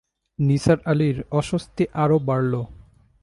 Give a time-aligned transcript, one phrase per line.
[0.39, 2.53] নিসার আলির অস্বস্তি আরো বাড়ল।